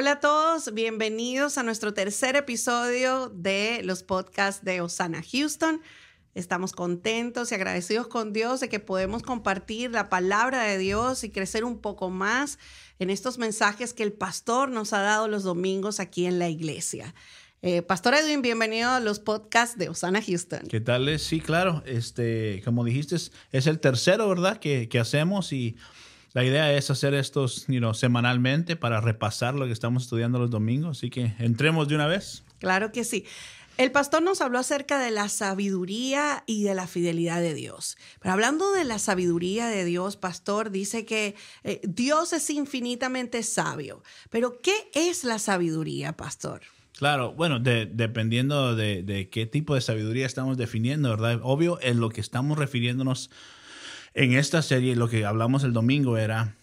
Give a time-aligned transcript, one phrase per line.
[0.00, 5.82] Hola a todos, bienvenidos a nuestro tercer episodio de los podcasts de Osana Houston.
[6.34, 11.28] Estamos contentos y agradecidos con Dios de que podemos compartir la palabra de Dios y
[11.28, 12.58] crecer un poco más
[12.98, 17.14] en estos mensajes que el pastor nos ha dado los domingos aquí en la iglesia.
[17.60, 20.60] Eh, pastor Edwin, bienvenido a los podcasts de Osana Houston.
[20.66, 21.18] ¿Qué tal?
[21.18, 21.82] Sí, claro.
[21.84, 23.16] Este, como dijiste,
[23.52, 24.60] es el tercero, ¿verdad?
[24.60, 25.76] Que, que hacemos y
[26.32, 30.98] la idea es hacer estos you semanalmente para repasar lo que estamos estudiando los domingos.
[30.98, 32.44] Así que entremos de una vez.
[32.58, 33.24] Claro que sí.
[33.76, 37.96] El pastor nos habló acerca de la sabiduría y de la fidelidad de Dios.
[38.20, 44.02] Pero hablando de la sabiduría de Dios, pastor, dice que eh, Dios es infinitamente sabio.
[44.28, 46.60] Pero ¿qué es la sabiduría, pastor?
[46.98, 51.40] Claro, bueno, dependiendo de, de, qué tipo de sabiduría estamos definiendo, ¿verdad?
[51.42, 53.30] Obvio, en lo que estamos refiriéndonos
[54.14, 56.56] en esta serie lo que hablamos el domingo era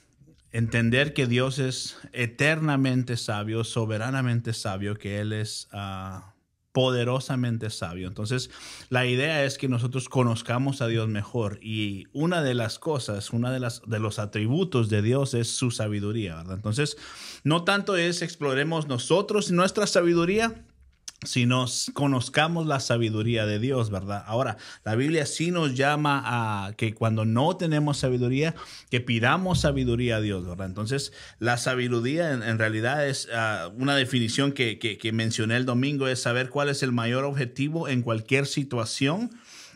[0.52, 6.34] entender que Dios es eternamente sabio, soberanamente sabio, que Él es ah,
[6.78, 8.08] poderosamente sabio.
[8.08, 8.52] Entonces,
[8.90, 13.52] la idea es que nosotros conozcamos a Dios mejor y una de las cosas, una
[13.52, 16.56] de, las, de los atributos de Dios es su sabiduría, ¿verdad?
[16.56, 16.98] Entonces,
[17.44, 20.67] no tanto es exploremos nosotros nuestra sabiduría,
[21.28, 24.24] si nos conozcamos la sabiduría de Dios, ¿verdad?
[24.26, 28.56] Ahora, la Biblia sí nos llama a que cuando no tenemos sabiduría,
[28.90, 30.68] que pidamos sabiduría a Dios, ¿verdad?
[30.68, 36.22] Entonces, la sabiduría en, realidad es ah, una definición que, que mencioné el domingo, es
[36.22, 39.30] saber cuál es el mayor objetivo en cualquier situación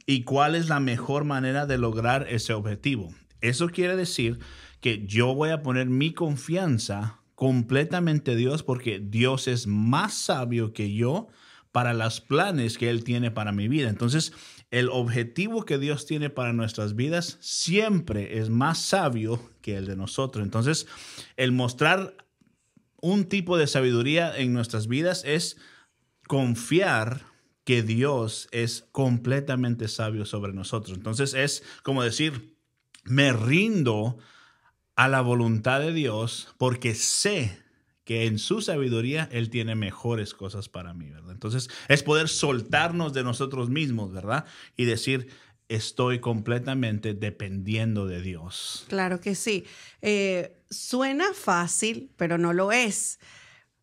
[0.06, 3.14] y cuál es la mejor manera de lograr ese objetivo.
[3.42, 4.40] Eso quiere decir
[4.80, 10.94] que yo voy a poner mi confianza completamente Dios porque Dios es más sabio que
[10.94, 11.28] yo
[11.72, 13.90] para los planes que Él tiene para mi vida.
[13.90, 14.34] Entonces,
[14.72, 19.96] el objetivo que Dios tiene para nuestras vidas siempre es más sabio que el de
[19.96, 20.44] nosotros.
[20.44, 20.88] Entonces,
[21.38, 22.16] el mostrar
[23.02, 25.58] un tipo de sabiduría en nuestras vidas es
[26.28, 27.26] confiar
[27.64, 30.98] que Dios es completamente sabio sobre nosotros.
[30.98, 32.58] Entonces, es como decir,
[33.04, 34.18] me rindo
[34.96, 37.61] a la voluntad de Dios porque sé
[38.12, 41.32] que en su sabiduría Él tiene mejores cosas para mí, ¿verdad?
[41.32, 44.44] Entonces es poder soltarnos de nosotros mismos, ¿verdad?
[44.76, 45.30] Y decir,
[45.70, 48.84] estoy completamente dependiendo de Dios.
[48.90, 49.64] Claro que sí.
[50.02, 53.18] Eh, suena fácil, pero no lo es.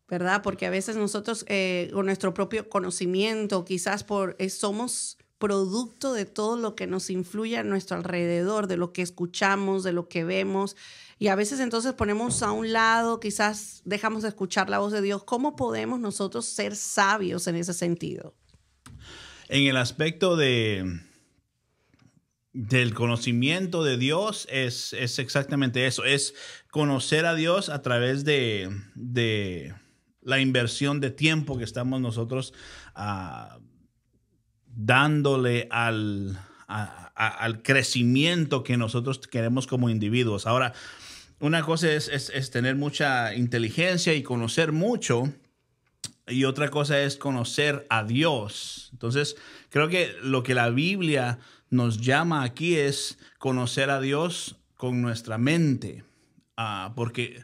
[0.07, 0.43] ¿Verdad?
[0.43, 6.25] Porque a veces nosotros, eh, con nuestro propio conocimiento, quizás por eh, somos producto de
[6.25, 10.23] todo lo que nos influye a nuestro alrededor, de lo que escuchamos, de lo que
[10.23, 10.75] vemos.
[11.17, 15.01] Y a veces entonces ponemos a un lado, quizás dejamos de escuchar la voz de
[15.01, 15.23] Dios.
[15.23, 18.35] ¿Cómo podemos nosotros ser sabios en ese sentido?
[19.47, 21.01] En el aspecto de,
[22.53, 26.35] del conocimiento de Dios es, exactamente eso, es
[26.69, 28.69] conocer a Dios a través de,
[30.21, 32.53] la inversión de tiempo que estamos nosotros
[32.95, 33.59] uh,
[34.85, 40.47] dándole al, al crecimiento que nosotros queremos como individuos.
[40.47, 40.73] Ahora,
[41.41, 45.33] una cosa es, es, tener mucha inteligencia y conocer mucho,
[46.27, 48.89] y otra cosa es conocer a Dios.
[48.93, 49.35] Entonces,
[49.69, 51.39] creo que lo que la Biblia
[51.69, 56.03] nos llama aquí es conocer a Dios con nuestra mente,
[56.55, 57.43] ah, porque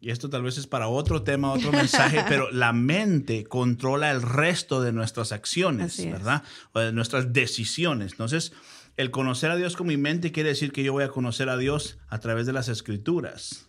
[0.00, 4.22] y esto tal vez es para otro tema, otro mensaje, pero la mente controla el
[4.22, 6.44] resto de nuestras acciones, ¿verdad?
[6.72, 8.12] O de nuestras decisiones.
[8.12, 8.52] Entonces,
[8.96, 11.56] el conocer a Dios con mi mente quiere decir que yo voy a conocer a
[11.56, 13.68] Dios a través de las escrituras.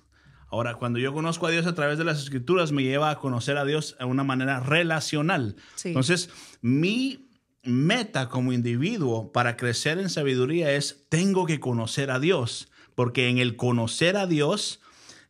[0.51, 3.57] Ahora, cuando yo conozco a Dios a través de las escrituras, me lleva a conocer
[3.57, 5.56] a Dios de una manera relacional.
[5.84, 6.29] Entonces,
[6.61, 7.29] mi
[7.63, 13.38] meta como individuo para crecer en sabiduría es, tengo que conocer a Dios, porque en
[13.38, 14.81] el conocer a Dios,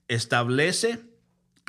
[0.10, 1.00] establece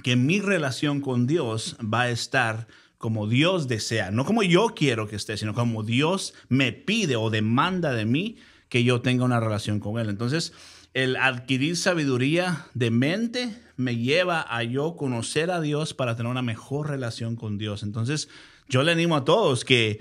[0.03, 2.67] que mi relación con Dios va a estar
[2.99, 7.31] como Dios desea, no como yo quiero que esté, sino como Dios me pide o
[7.31, 8.37] demanda de mí
[8.69, 10.11] que yo tenga una relación con Él.
[10.11, 10.53] Entonces,
[10.93, 16.43] el adquirir sabiduría de mente me lleva a yo conocer a Dios para tener una
[16.43, 17.83] mejor relación con Dios.
[17.83, 18.29] Entonces,
[18.69, 20.01] yo le animo a todos que,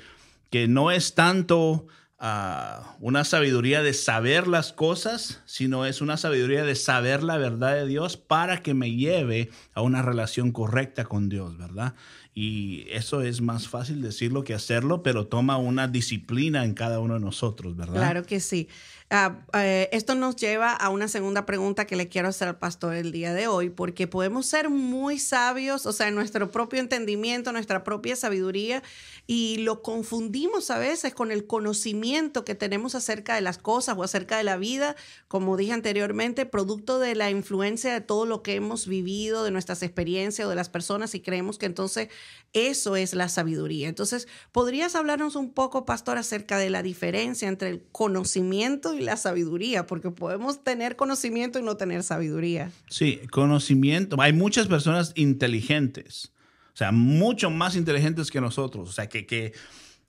[0.49, 1.87] que no es tanto
[2.21, 7.87] una sabiduría de saber las cosas, sino es una sabiduría de saber la verdad de
[7.87, 11.95] Dios para que me lleve a una relación correcta con Dios, ¿verdad?
[12.33, 17.15] Y eso es más fácil decirlo que hacerlo, pero toma una disciplina en cada uno
[17.15, 17.95] de nosotros, ¿verdad?
[17.95, 18.67] Claro que sí.
[19.11, 22.93] Ah, eh, esto nos lleva a una segunda pregunta que le quiero hacer al pastor
[22.93, 27.51] el día de hoy, porque podemos ser muy sabios, o sea, en nuestro propio entendimiento,
[27.51, 28.83] nuestra propia sabiduría,
[29.25, 34.03] y lo confundimos a veces con el conocimiento que tenemos acerca de las cosas o
[34.03, 34.95] acerca de la vida,
[35.27, 39.81] como dije anteriormente, producto de la influencia de todo lo que hemos vivido, de nuestras
[39.81, 42.09] experiencias o de las personas, y creemos que entonces
[42.53, 43.87] eso es la sabiduría.
[43.87, 49.17] Entonces, ¿podrías hablarnos un poco, pastor, acerca de la diferencia entre el conocimiento y la
[49.17, 49.85] sabiduría?
[49.85, 52.71] Porque podemos tener conocimiento y no tener sabiduría.
[52.89, 54.19] Sí, conocimiento.
[54.19, 56.31] Hay muchas personas inteligentes,
[56.73, 59.53] o sea, mucho más inteligentes que nosotros, o sea, que, que,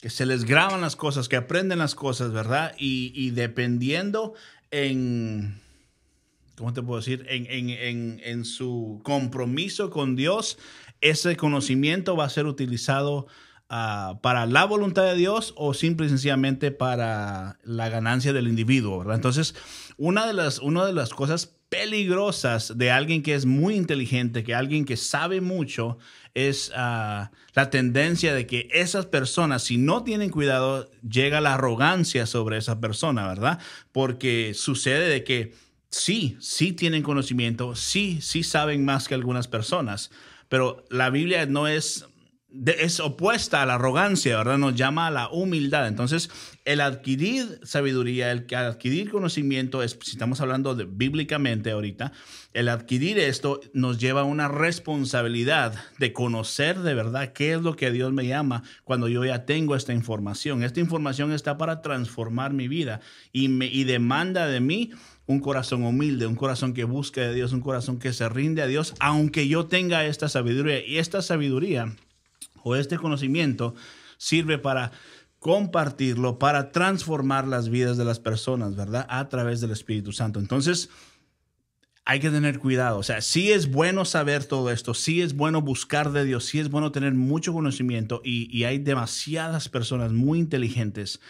[0.08, 2.75] se les graban las cosas, que aprenden las cosas, ¿verdad?
[2.78, 4.34] Y, dependiendo
[4.70, 5.60] en...
[6.56, 7.25] ¿Cómo te puedo decir?
[7.28, 10.58] En, en, en su compromiso con Dios,
[11.00, 13.26] ese conocimiento va a ser utilizado
[13.70, 18.99] ah, para la voluntad de Dios o simple y sencillamente para la ganancia del individuo,
[18.99, 19.17] ¿verdad?
[19.17, 19.55] Entonces,
[19.96, 24.55] una de las, una de las cosas peligrosas de alguien que es muy inteligente, que
[24.55, 25.96] alguien que sabe mucho,
[26.34, 32.26] es ah, la tendencia de que esas personas, si no tienen cuidado, llega la arrogancia
[32.26, 33.58] sobre esa persona, ¿verdad?
[33.93, 35.55] Porque sucede de que
[35.90, 40.11] sí, sí tienen conocimiento, sí, sí saben más que algunas personas,
[40.49, 42.06] pero la Biblia no es,
[42.67, 44.58] es opuesta a la arrogancia, ¿verdad?
[44.58, 45.87] Nos llama a la humildad.
[45.87, 46.31] Entonces,
[46.64, 52.12] el adquirir sabiduría, el adquirir conocimiento, es, si estamos hablando de, bíblicamente ahorita,
[52.52, 57.76] el adquirir esto nos lleva a una responsabilidad de conocer de verdad qué es lo
[57.76, 60.64] que Dios me llama cuando yo ya tengo esta información.
[60.64, 63.00] Esta información está para transformar mi vida
[63.32, 64.91] y, me, y demanda de mí
[65.26, 68.67] un corazón humilde, un corazón que busca de Dios, un corazón que se rinde a
[68.67, 70.85] Dios, aunque yo tenga esta sabiduría.
[70.85, 71.94] Y esta sabiduría
[72.62, 73.74] o este conocimiento
[74.16, 74.92] sirve para
[75.38, 79.06] compartirlo, para transformar las vidas de las personas, ¿verdad?
[79.08, 80.38] A través del Espíritu Santo.
[80.38, 80.90] Entonces,
[82.04, 82.98] hay que tener cuidado.
[82.98, 86.58] O sea, sí es bueno saber todo esto, sí es bueno buscar de Dios, sí
[86.58, 91.20] es bueno tener mucho conocimiento y, y hay demasiadas personas muy inteligentes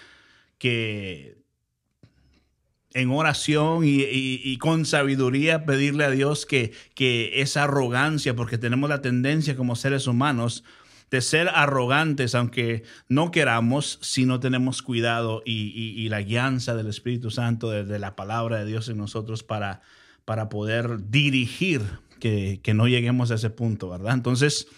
[0.59, 1.41] que
[2.93, 9.01] en oración y, con sabiduría pedirle a Dios que, que esa arrogancia, porque tenemos la
[9.01, 10.65] tendencia como seres humanos
[11.11, 17.31] de ser arrogantes, aunque no queramos, si no tenemos cuidado y, la guianza del Espíritu
[17.31, 19.81] Santo, de, la palabra de Dios en nosotros para,
[20.25, 21.83] para poder dirigir
[22.21, 24.15] que, que no lleguemos a ese punto, ¿verdad?
[24.15, 24.69] Entonces,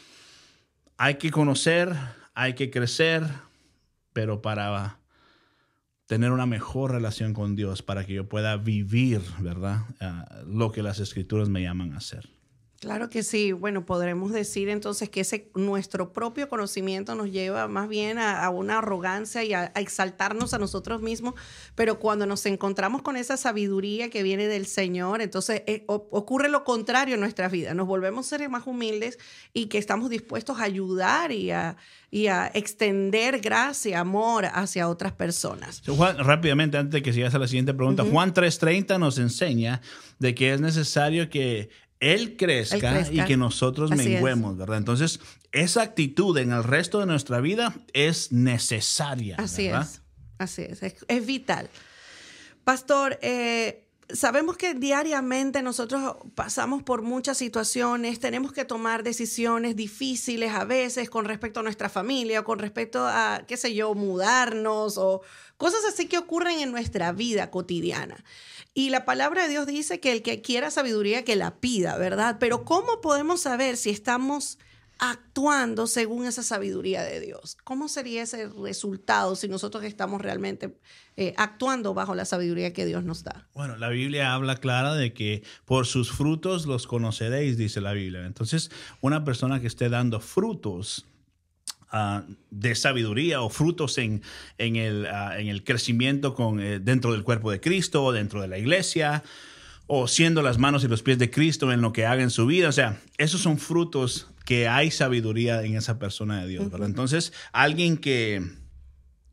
[0.97, 1.95] hay que conocer,
[2.35, 3.25] hay que crecer,
[4.13, 4.99] pero para
[6.07, 9.87] tener una mejor relación con Dios para que yo pueda vivir, ¿verdad?
[10.01, 12.29] Ah, lo que las escrituras me llaman a hacer.
[12.83, 13.53] Claro que sí.
[13.53, 18.79] Bueno, podremos decir entonces que ese nuestro propio conocimiento nos lleva más bien a, una
[18.79, 21.35] arrogancia y a, exaltarnos a nosotros mismos,
[21.77, 26.65] pero cuando nos encontramos con esa sabiduría que viene del Señor, entonces eh, ocurre lo
[26.65, 27.73] contrario en nuestra vida.
[27.73, 29.17] Nos volvemos seres más humildes
[29.53, 31.77] y que estamos dispuestos a ayudar y a,
[32.11, 35.85] y a extender gracia, amor hacia otras personas.
[35.87, 39.81] Juan, rápidamente, antes de que sigas a la siguiente pregunta, Juan 3:30 nos enseña
[40.19, 41.71] de que es necesario que
[42.03, 44.77] él crezca, y que nosotros menguemos, ¿verdad?
[44.79, 45.21] Entonces,
[45.53, 49.37] esa actitud en el resto de nuestra vida es necesaria.
[49.39, 50.03] Así es,
[50.37, 51.71] así es, es, vital.
[52.65, 60.53] Pastor, eh, sabemos que diariamente nosotros pasamos por muchas situaciones, tenemos que tomar decisiones difíciles
[60.53, 64.99] a veces con respecto a nuestra familia o con respecto a, qué sé yo, mudarnos
[64.99, 65.23] o
[65.57, 68.25] cosas así que ocurren en nuestra vida cotidiana.
[68.75, 72.37] Y la palabra de Dios dice que el que quiera sabiduría, que la pida, ¿verdad?
[72.41, 74.59] Pero ¿cómo podemos saber si estamos
[75.05, 77.57] actuando según esa sabiduría de Dios?
[77.65, 80.79] ¿Cómo sería ese resultado si nosotros estamos realmente
[81.17, 83.49] eh, actuando bajo la sabiduría que Dios nos da?
[83.53, 88.25] Bueno, la Biblia habla clara de que por sus frutos los conoceréis, dice la Biblia.
[88.25, 91.05] Entonces, una persona que esté dando frutos
[91.95, 94.23] Ah, de sabiduría o frutos en,
[94.59, 99.23] ah, el, crecimiento eh, dentro del cuerpo de Cristo o dentro de la iglesia
[99.87, 102.47] o siendo las manos y los pies de Cristo en lo que haga en su
[102.47, 102.69] vida.
[102.69, 106.69] O sea, esos son frutos que hay sabiduría en esa persona de Dios.
[106.81, 108.63] Entonces, alguien que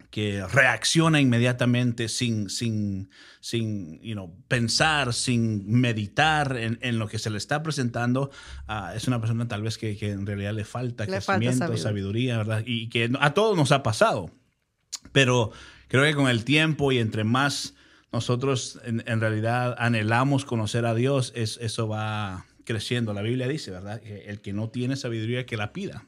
[0.10, 4.02] que reacciona inmediatamente sin, sin, sin
[4.48, 8.32] pensar, sin meditar en, lo que se le está presentando,
[8.68, 12.38] ah, es una persona tal vez que, en realidad le falta crecimiento, sabiduría.
[12.38, 12.64] ¿verdad?
[12.66, 14.32] Y que a todos nos ha pasado.
[15.12, 15.52] Pero
[15.88, 17.76] creo que con el tiempo y entre más
[18.12, 23.14] nosotros en, realidad anhelamos conocer a Dios, es, eso va creciendo.
[23.14, 24.02] La Biblia dice, ¿verdad?
[24.02, 26.06] Que el que no tiene sabiduría, que la pida.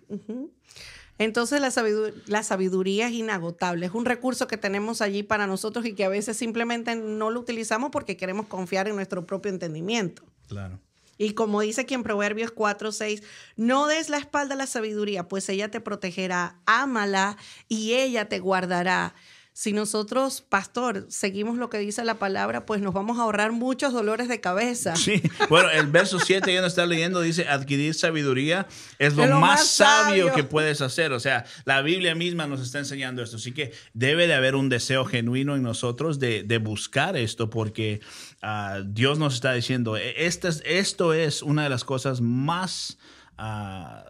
[1.17, 5.85] Entonces la sabiduría, la sabiduría es inagotable, es un recurso que tenemos allí para nosotros
[5.85, 10.23] y que a veces simplemente no lo utilizamos porque queremos confiar en nuestro propio entendimiento.
[10.47, 10.79] Claro.
[11.19, 13.21] Y como dice aquí en Proverbios 4, 6,
[13.55, 18.39] no des la espalda a la sabiduría, pues ella te protegerá, ámala y ella te
[18.39, 19.13] guardará.
[19.53, 23.91] Si nosotros, pastor, seguimos lo que dice la palabra, pues nos vamos a ahorrar muchos
[23.91, 24.95] dolores de cabeza.
[24.95, 28.67] Sí, bueno, el verso 7 ya no está leyendo, dice, adquirir sabiduría
[28.97, 31.11] es lo, más, sabio, que puedes hacer.
[31.11, 33.35] O sea, la Biblia misma nos está enseñando esto.
[33.35, 37.99] Así que debe de haber un deseo genuino en nosotros de, buscar esto, porque
[38.41, 42.97] ah, Dios nos está diciendo, e, esto es, esto es una de las cosas más...
[43.37, 44.05] Ah,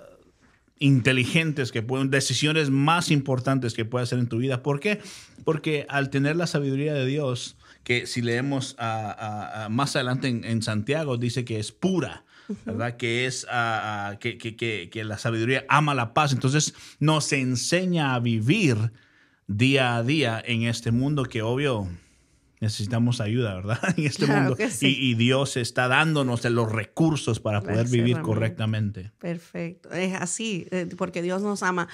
[0.81, 4.63] inteligentes que pueden, decisiones más importantes que puedes hacer en tu vida.
[4.63, 4.99] ¿Por qué?
[5.43, 11.45] Porque al tener la sabiduría de Dios, que si leemos más adelante en, Santiago, dice
[11.45, 12.25] que es pura.
[12.65, 12.97] ¿verdad?
[12.97, 13.47] Que es
[14.19, 16.33] que, que, que, la sabiduría ama la paz.
[16.33, 18.91] Entonces nos enseña a vivir
[19.47, 21.87] día a día en este mundo que obvio
[22.61, 23.79] necesitamos ayuda, ¿verdad?
[23.97, 24.55] En este mundo.
[24.81, 29.11] Y, Dios está dándonos los recursos para poder vivir correctamente.
[29.19, 29.91] Perfecto.
[29.91, 31.89] Es así, eh, porque Dios nos ama.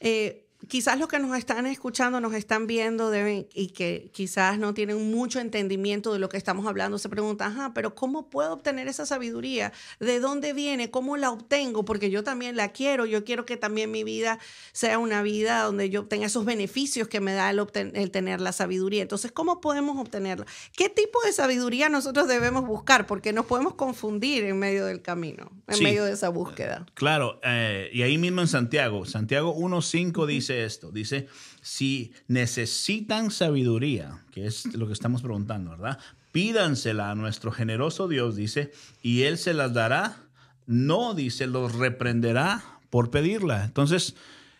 [0.00, 4.74] Eh, quizás los que nos están escuchando, nos están viendo deben, y que quizás no
[4.74, 8.88] tienen mucho entendimiento de lo que estamos hablando, se preguntan, ajá, pero ¿cómo puedo obtener
[8.88, 9.72] esa sabiduría?
[9.98, 10.90] ¿De dónde viene?
[10.90, 11.84] ¿Cómo la obtengo?
[11.84, 14.38] Porque yo también la quiero, yo quiero que también mi vida
[14.72, 17.60] sea una vida donde yo tenga esos beneficios que me da el,
[17.94, 19.02] el tener la sabiduría.
[19.02, 20.46] Entonces, ¿cómo podemos obtenerla?
[20.76, 23.06] ¿Qué tipo de sabiduría nosotros debemos buscar?
[23.06, 26.86] Porque nos podemos confundir en medio del camino, en medio de esa búsqueda.
[26.94, 31.28] Claro, eh, y ahí mismo en Santiago, Santiago 1.5 dice, esto, dice,
[31.60, 35.98] si necesitan sabiduría, que es lo que estamos preguntando, ¿verdad?
[36.32, 40.16] Pídansela a nuestro generoso Dios, dice, y Él se las dará.
[40.66, 43.64] No, dice, los reprenderá por pedirla.
[43.64, 44.14] Entonces,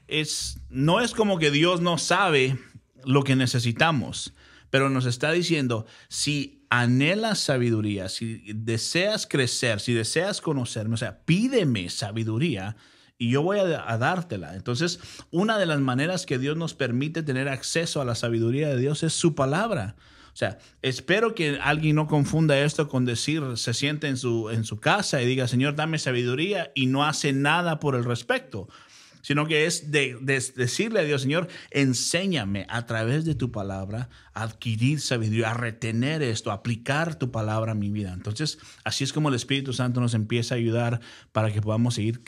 [0.09, 2.59] es, no es como que Dios no sabe
[3.05, 4.33] lo que necesitamos,
[4.71, 11.21] pero nos está diciendo, si anhelas sabiduría, si deseas crecer, si deseas conocerme, o sea,
[11.25, 12.77] pídeme sabiduría
[13.21, 14.57] y yo voy a, dártela.
[14.57, 14.99] Entonces,
[15.31, 19.03] una de las maneras que Dios nos permite tener acceso a la sabiduría de Dios
[19.03, 19.95] es su palabra.
[20.33, 24.65] O sea, espero que alguien no confunda esto con decir, se siente en su, en
[24.65, 28.69] su casa y diga, Señor, dame sabiduría y no hace nada por el respecto
[29.23, 30.17] sino que es de,
[30.57, 36.23] decirle a Dios, Señor, enséñame a través de tu palabra a adquirir sabiduría, a retener
[36.23, 38.13] esto, a aplicar tu palabra a mi vida.
[38.13, 41.01] Entonces, así es como el Espíritu Santo nos empieza a ayudar
[41.33, 42.23] para que podamos ir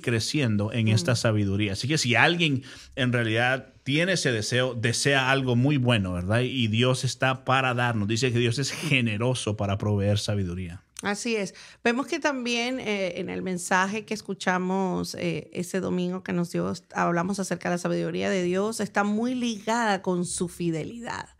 [0.00, 1.72] creciendo en esta sabiduría.
[1.72, 2.62] Así que si alguien
[2.96, 6.40] en realidad tiene ese deseo, desea algo muy bueno, ¿verdad?
[6.42, 8.08] Y Dios está para darnos.
[8.08, 10.82] Dice que Dios es generoso para proveer sabiduría.
[11.02, 11.54] Así es.
[11.82, 16.70] Vemos que también eh, en el mensaje que escuchamos eh, ese domingo que nos dio,
[16.94, 21.30] hablamos acerca de la sabiduría de Dios, está muy ligada con su fidelidad.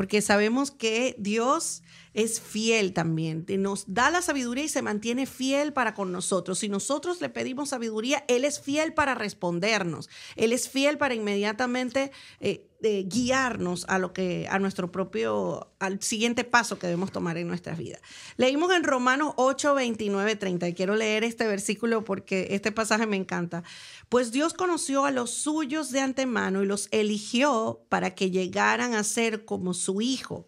[0.00, 1.82] Porque sabemos que Dios
[2.14, 6.60] es fiel también, nos da la sabiduría y se mantiene fiel para con nosotros.
[6.60, 12.12] Si nosotros le pedimos sabiduría, Él es fiel para respondernos, Él es fiel para inmediatamente
[12.40, 12.66] eh,
[13.08, 17.76] guiarnos a lo que, a nuestro propio, al siguiente paso que debemos tomar en nuestras
[17.76, 18.00] vidas.
[18.38, 23.16] Leímos en Romanos 8, 29, 30, y quiero leer este versículo porque este pasaje me
[23.16, 23.62] encanta.
[24.10, 29.04] Pues Dios conoció a los suyos de antemano y los eligió para que llegaran a
[29.04, 30.46] ser como su Hijo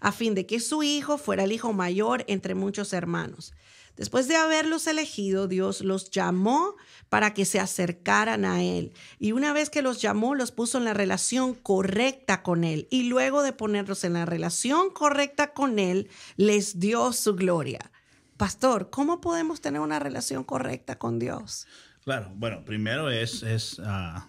[0.00, 3.52] a fin de que su hijo fuera el hijo mayor entre muchos hermanos.
[3.96, 6.76] Después de haberlos elegido, Dios los llamó
[7.10, 8.94] para que se acercaran a Él.
[9.18, 12.88] Y una vez que los llamó, los puso en la relación correcta con Él.
[12.90, 17.90] Y luego de ponerlos en la relación correcta con Él, les dio su gloria.
[18.38, 21.66] Pastor, ¿cómo podemos tener una relación correcta con Dios?
[22.04, 24.28] Claro, bueno, primero es, es ah,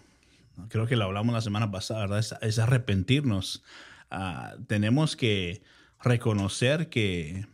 [0.68, 2.38] creo que lo hablamos la semana pasada, ¿verdad?
[2.42, 3.62] es arrepentirnos
[4.14, 5.62] Ah, tenemos que
[6.02, 7.46] reconocer que,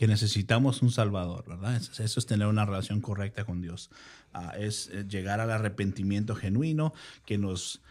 [0.00, 1.76] necesitamos un Salvador, ¿verdad?
[1.76, 3.88] Eso, es tener una relación correcta con Dios.
[4.34, 6.92] Ah, es llegar al arrepentimiento genuino
[7.24, 7.82] que nos...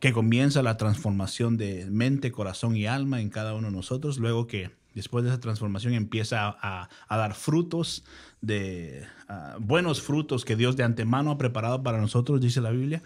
[0.00, 4.46] Que comienza la transformación de mente, corazón y alma en cada uno de nosotros, luego
[4.46, 8.04] que después de esa transformación empieza a, dar frutos
[8.42, 9.06] de
[9.58, 13.02] buenos frutos que Dios de antemano ha preparado para nosotros, dice la Biblia.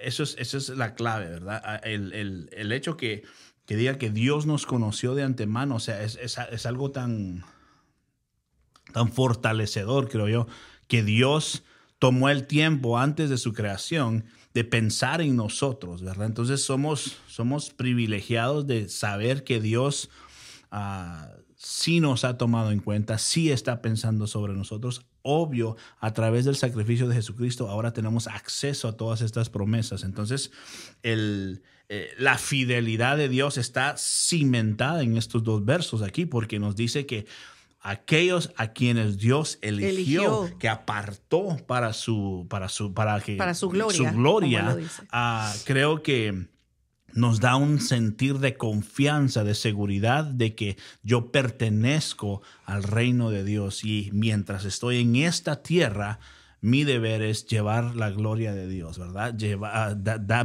[0.00, 1.80] eso, es, eso es la clave, ¿verdad?
[1.84, 3.22] El, el, el hecho que
[3.66, 7.44] que diga que Dios nos conoció de antemano, o sea, es, es, algo tan,
[8.92, 10.46] tan fortalecedor, creo yo,
[10.88, 11.62] que Dios
[11.98, 16.26] tomó el tiempo antes de su creación de pensar en nosotros, ¿verdad?
[16.26, 20.10] Entonces somos, somos privilegiados de saber que Dios
[21.62, 25.06] sí nos ha tomado en cuenta, sí está pensando sobre nosotros.
[25.22, 30.02] Obvio, a través del sacrificio de Jesucristo, ahora tenemos acceso a todas estas promesas.
[30.02, 30.50] Entonces,
[31.04, 36.74] el, eh, la fidelidad de Dios está cimentada en estos dos versos aquí, porque nos
[36.74, 37.26] dice que
[37.80, 43.68] aquellos a quienes Dios eligió, que apartó para su para su para que para su
[43.68, 44.78] gloria, su gloria
[45.10, 46.46] ah, creo que
[47.14, 53.44] nos da un sentir de confianza, de seguridad, de que yo pertenezco al reino de
[53.44, 56.18] Dios y mientras estoy en esta tierra,
[56.62, 59.36] mi deber es llevar la gloria de Dios, ¿verdad?
[59.36, 59.98] Llevar,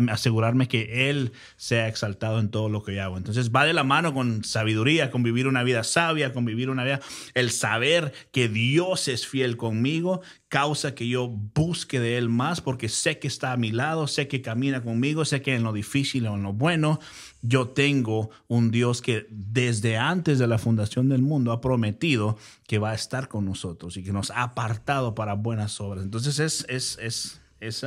[0.10, 3.18] asegurarme que Él sea exaltado en todo lo que yo hago.
[3.18, 6.84] Entonces va de la mano con sabiduría, con vivir una vida sabia, con vivir una
[6.84, 7.02] vida,
[7.36, 12.88] el saber que Dios es fiel conmigo, causa que yo busque de Él más porque
[12.89, 16.27] sé que está a mi lado, sé que camina conmigo, sé que en lo difícil
[16.27, 17.00] o en lo bueno,
[17.42, 22.80] yo tengo un Dios que desde antes de la fundación del mundo ha prometido que
[22.80, 26.04] va a estar con nosotros y que nos ha apartado para buenas obras.
[26.04, 27.86] Entonces es, es, es, es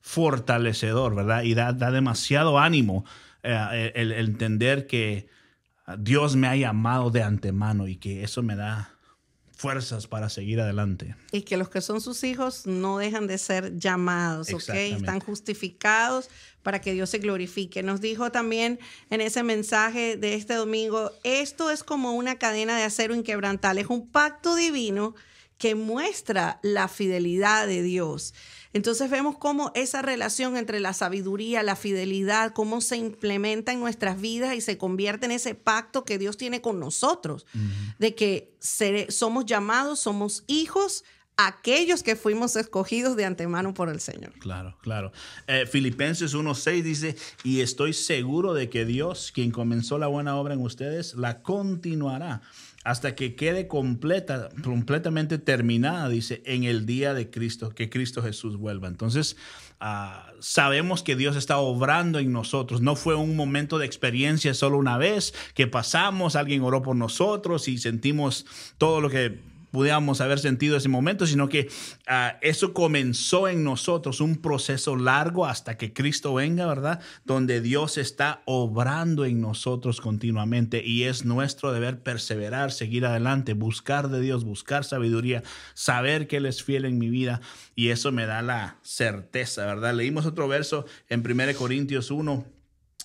[0.00, 1.42] fortalecedor, ¿verdad?
[1.44, 3.04] Y da, demasiado ánimo
[3.42, 5.28] eh, el entender que
[5.98, 8.91] Dios me ha llamado de antemano y que eso me da
[9.62, 11.14] fuerzas para seguir adelante.
[11.30, 14.70] Y que los que son sus hijos no dejan de ser llamados, ¿ok?
[14.70, 16.28] Están justificados
[16.64, 17.84] para que Dios se glorifique.
[17.84, 22.82] Nos dijo también en ese mensaje de este domingo, esto es como una cadena de
[22.82, 25.14] acero inquebrantable, es un pacto divino
[25.58, 28.34] que muestra la fidelidad de Dios.
[28.72, 34.20] Entonces vemos cómo esa relación entre la sabiduría, la fidelidad, cómo se implementa en nuestras
[34.20, 37.46] vidas y se convierte en ese pacto que Dios tiene con nosotros,
[37.98, 38.56] de que
[39.08, 41.04] somos llamados, somos hijos,
[41.36, 44.32] aquellos que fuimos escogidos de antemano por el Señor.
[44.38, 45.12] Claro, claro.
[45.46, 50.54] Eh, Filipenses 1.6 dice, y estoy seguro de que Dios, quien comenzó la buena obra
[50.54, 52.42] en ustedes, la continuará
[52.84, 58.56] hasta que quede completa, completamente terminada, dice, en el día de Cristo, que Cristo Jesús
[58.56, 58.88] vuelva.
[58.88, 59.36] Entonces,
[59.80, 62.80] ah, sabemos que Dios está obrando en nosotros.
[62.80, 67.68] No fue un momento de experiencia solo una vez que pasamos, alguien oró por nosotros
[67.68, 68.46] y sentimos
[68.78, 71.68] todo lo que pudiéramos haber sentido ese momento, sino que
[72.06, 77.00] ah, eso comenzó en nosotros, un proceso largo hasta que Cristo venga, ¿verdad?
[77.24, 84.08] Donde Dios está obrando en nosotros continuamente y es nuestro deber perseverar, seguir adelante, buscar
[84.08, 85.42] de Dios, buscar sabiduría,
[85.74, 87.40] saber que Él es fiel en mi vida
[87.74, 89.94] y eso me da la certeza, ¿verdad?
[89.94, 92.61] Leímos otro verso en 1 Corintios 1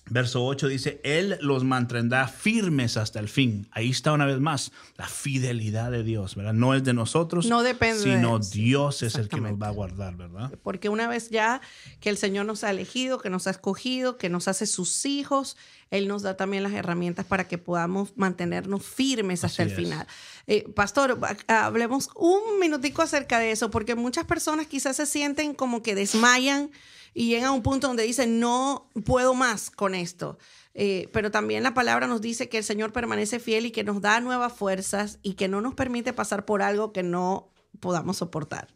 [0.10, 3.68] Verso 8 dice, Él los mantendrá firmes hasta el fin.
[3.72, 6.54] Ahí está una vez más la fidelidad de Dios, ¿verdad?
[6.54, 10.16] No es de nosotros, no depende sino Dios es el que nos va a guardar,
[10.16, 10.52] ¿verdad?
[10.64, 11.62] Porque una vez ya
[12.00, 15.58] que el Señor nos ha elegido, que nos ha escogido, que nos hace sus hijos,
[15.90, 20.06] Él nos da también las herramientas para que podamos mantenernos firmes hasta el final.
[20.48, 25.82] Eh, pastor, hablemos un minutico acerca de eso, porque muchas personas quizás se sienten como
[25.82, 26.72] que desmayan
[27.14, 30.38] y llega a un punto donde dice, no puedo más con esto.
[30.80, 34.02] Eh, pero también la palabra nos dice que el Señor permanece fiel y que nos
[34.02, 38.68] da nuevas fuerzas y que no nos permite pasar por algo que no podamos soportar.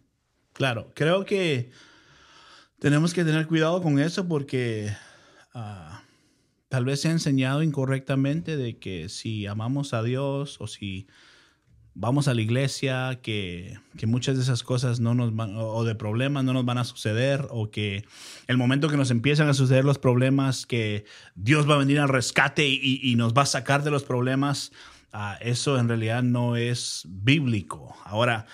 [0.54, 1.70] Claro, creo que
[2.80, 4.92] tenemos que tener cuidado con eso porque
[5.54, 6.01] ah,
[6.72, 11.06] tal vez se ha enseñado incorrectamente de que si amamos a Dios o si
[11.96, 16.46] vamos a la iglesia, que, muchas de esas cosas no nos van, o de problemas
[16.46, 18.06] no nos van a suceder, o que
[18.48, 21.04] el momento que nos empiezan a suceder los problemas, que
[21.36, 24.72] Dios va a venir al rescate y, nos va a sacar de los problemas,
[25.12, 27.98] ah, eso en realidad no es bíblico.
[28.06, 28.46] Ahora,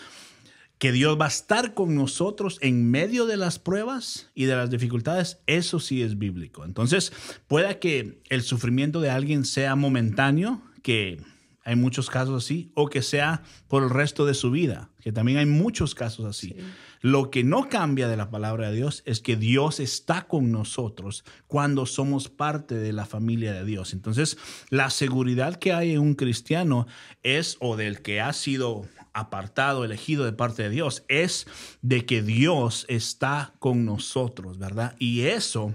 [0.77, 4.69] que Dios va a estar con nosotros en medio de las pruebas y de las
[4.69, 6.65] dificultades, eso sí es bíblico.
[6.65, 7.11] Entonces,
[7.47, 11.19] pueda que el sufrimiento de alguien sea momentáneo, que
[11.63, 15.39] hay muchos casos así, o que sea por el resto de su vida, que también
[15.39, 16.55] hay muchos casos así.
[17.01, 21.25] Lo que no cambia de la palabra de Dios es que Dios está con nosotros
[21.47, 23.93] cuando somos parte de la familia de Dios.
[23.93, 24.37] Entonces,
[24.69, 26.87] la seguridad que hay en un cristiano
[27.21, 28.87] es, o del que ha sido
[29.17, 31.47] apartado, elegido de parte de Dios, es
[31.81, 34.95] de que Dios está con nosotros, ¿verdad?
[34.99, 35.73] Y eso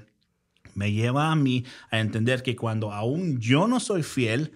[0.74, 4.52] me lleva a mí a entender que cuando aún yo no soy fiel,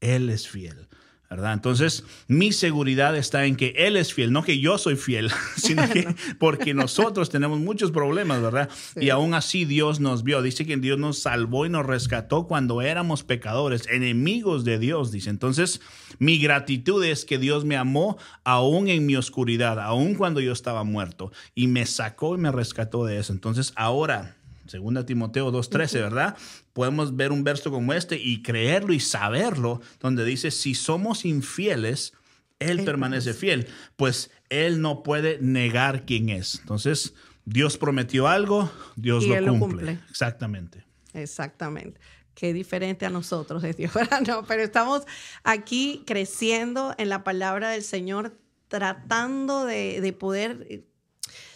[0.00, 0.88] él es fiel.
[1.28, 1.52] ¿Verdad?
[1.52, 5.88] Entonces, mi seguridad está en que Él es fiel, no que yo soy fiel, sino
[5.88, 8.68] que porque nosotros tenemos muchos problemas, ¿verdad?
[8.94, 10.42] Y aún así Dios nos vio.
[10.42, 15.30] Dice que Dios nos salvó y nos rescató cuando éramos pecadores, enemigos de Dios, dice.
[15.30, 15.80] Entonces,
[16.18, 20.84] mi gratitud es que Dios me amó aún en mi oscuridad, aún cuando yo estaba
[20.84, 23.32] muerto, y me sacó y me rescató de eso.
[23.32, 24.35] Entonces, ahora
[24.68, 26.36] Segunda Timoteo 2.13, ¿verdad?
[26.72, 32.12] Podemos ver un verso como este y creerlo y saberlo, donde dice, si somos infieles,
[32.58, 36.60] Él, permanece fiel, pues Él no puede negar quién es.
[36.60, 39.46] Entonces, Dios prometió algo, Dios lo, cumple.
[39.46, 39.98] lo cumple.
[40.10, 40.84] Exactamente.
[41.14, 42.00] Exactamente.
[42.34, 43.92] Qué diferente a nosotros es Dios,
[44.26, 45.04] No, pero estamos
[45.42, 48.36] aquí creciendo en la palabra del Señor,
[48.68, 50.84] tratando de, de poder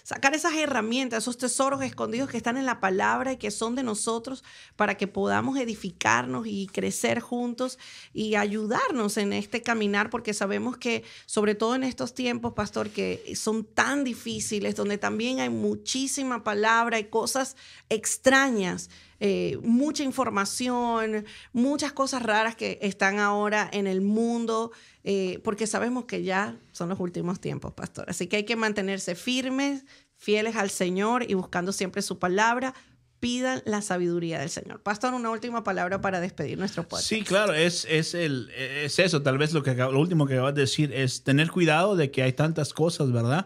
[0.02, 3.82] sacar esas herramientas, esos tesoros escondidos que están en la palabra y que son de
[3.82, 4.44] nosotros
[4.76, 7.78] para que podamos edificarnos y crecer juntos
[8.12, 13.34] y ayudarnos en este caminar, porque sabemos que sobre todo en estos tiempos, pastor, que
[13.36, 17.56] son tan difíciles, donde también hay muchísima palabra y cosas
[17.88, 18.90] extrañas.
[19.22, 24.72] Eh, mucha información, muchas cosas raras que están ahora en el mundo,
[25.04, 28.06] eh, porque sabemos que ya son los últimos tiempos, pastor.
[28.08, 29.84] Así que hay que mantenerse firmes,
[30.16, 32.74] fieles al Señor y buscando siempre su palabra.
[33.20, 34.80] Pidan la sabiduría del Señor.
[34.80, 37.06] Pastor, una última palabra para despedir nuestro podcast.
[37.06, 39.20] Sí, claro, es, el, es eso.
[39.20, 42.22] Tal vez lo, que, lo último que acabas de decir es tener cuidado de que
[42.22, 43.44] hay tantas cosas, ¿verdad?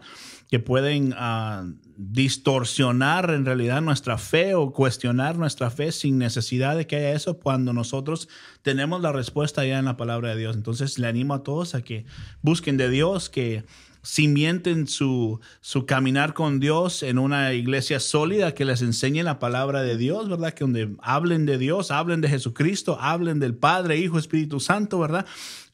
[0.49, 6.87] Que pueden uh, distorsionar en realidad nuestra fe o cuestionar nuestra fe sin necesidad de
[6.87, 8.27] que haya eso cuando nosotros
[8.61, 10.55] tenemos la respuesta ya en la palabra de Dios.
[10.55, 12.05] Entonces le animo a todos a que
[12.41, 13.63] busquen de Dios, que
[14.05, 19.81] cimienten su, su caminar con Dios en una iglesia sólida que les enseñe la palabra
[19.81, 20.53] de Dios, ¿verdad?
[20.53, 25.25] Que donde hablen de Dios, hablen de Jesucristo, hablen del Padre, Hijo, Espíritu Santo, ¿verdad?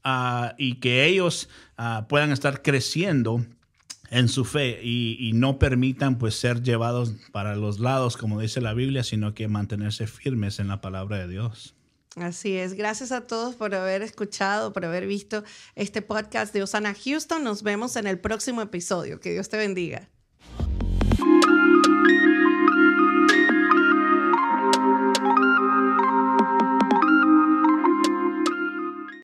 [0.03, 3.45] Ah, y que ellos ah, puedan estar creciendo
[4.11, 8.73] en su fe y, no permitan pues ser llevados para los lados, como dice la
[8.73, 11.73] Biblia, sino que mantenerse firmes en la palabra de Dios.
[12.17, 12.73] Así es.
[12.73, 15.45] Gracias a todos por haber escuchado, por haber visto
[15.75, 17.41] este podcast de Osana Houston.
[17.41, 19.21] Nos vemos en el próximo episodio.
[19.21, 20.09] Que Dios te bendiga.